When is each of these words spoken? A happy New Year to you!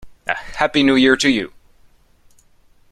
A 0.25 0.33
happy 0.33 0.81
New 0.81 0.95
Year 0.95 1.15
to 1.17 1.29
you! 1.29 1.53